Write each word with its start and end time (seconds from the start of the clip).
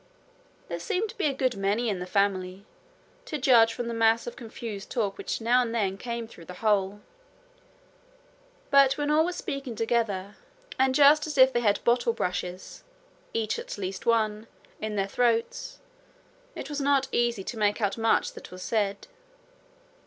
There 0.67 0.79
seemed 0.79 1.09
to 1.11 1.15
be 1.15 1.27
a 1.27 1.33
good 1.35 1.55
many 1.55 1.87
in 1.87 1.99
the 1.99 2.07
family, 2.07 2.65
to 3.25 3.37
judge 3.37 3.71
from 3.75 3.87
the 3.87 3.93
mass 3.93 4.25
of 4.25 4.35
confused 4.35 4.89
talk 4.89 5.15
which 5.15 5.39
now 5.39 5.61
and 5.61 5.75
then 5.75 5.95
came 5.95 6.27
through 6.27 6.45
the 6.45 6.55
hole; 6.65 7.01
but 8.71 8.93
when 8.97 9.11
all 9.11 9.23
were 9.23 9.31
speaking 9.31 9.75
together, 9.75 10.37
and 10.79 10.95
just 10.95 11.27
as 11.27 11.37
if 11.37 11.53
they 11.53 11.59
had 11.61 11.83
bottle 11.83 12.13
brushes 12.13 12.83
each 13.35 13.59
at 13.59 13.77
least 13.77 14.07
one 14.07 14.47
in 14.79 14.95
their 14.95 15.05
throats, 15.07 15.77
it 16.55 16.67
was 16.67 16.81
not 16.81 17.07
easy 17.11 17.43
to 17.43 17.55
make 17.55 17.79
out 17.79 17.95
much 17.95 18.33
that 18.33 18.49
was 18.49 18.63
said. 18.63 19.05